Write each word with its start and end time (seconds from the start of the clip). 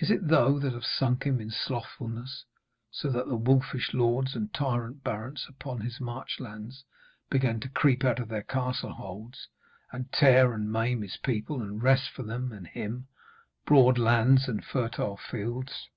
Is 0.00 0.10
it 0.10 0.26
thou 0.26 0.58
that 0.58 0.72
hath 0.72 0.82
sunk 0.82 1.22
him 1.22 1.40
in 1.40 1.50
slothfulness, 1.52 2.46
so 2.90 3.08
that 3.10 3.28
the 3.28 3.36
wolfish 3.36 3.94
lords 3.94 4.34
and 4.34 4.52
tyrant 4.52 5.04
barons 5.04 5.46
upon 5.48 5.82
his 5.82 6.00
marchlands 6.00 6.82
begin 7.30 7.60
to 7.60 7.68
creep 7.68 8.04
out 8.04 8.18
of 8.18 8.26
their 8.26 8.42
castleholds, 8.42 9.46
and 9.92 10.10
tear 10.10 10.52
and 10.52 10.72
maim 10.72 11.02
his 11.02 11.16
people 11.18 11.62
and 11.62 11.80
wrest 11.80 12.10
from 12.10 12.26
them 12.26 12.50
and 12.50 12.66
him 12.66 13.06
broad 13.64 13.98
lands 13.98 14.48
and 14.48 14.64
fertile 14.64 15.16
fields?' 15.16 15.90